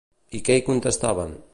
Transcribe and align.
I 0.39 0.41
què 0.47 0.57
hi 0.61 0.65
contestaven? 0.71 1.41